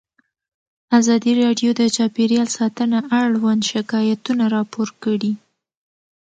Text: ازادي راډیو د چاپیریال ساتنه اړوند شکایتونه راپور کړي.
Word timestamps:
ازادي 0.99 1.31
راډیو 1.43 1.69
د 1.79 1.81
چاپیریال 1.95 2.47
ساتنه 2.57 2.97
اړوند 3.21 3.61
شکایتونه 3.71 4.43
راپور 4.55 4.87
کړي. 5.03 5.33